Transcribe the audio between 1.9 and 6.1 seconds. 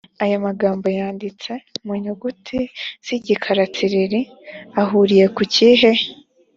nyuguti z igikara tsiriri ahuriye ku kihe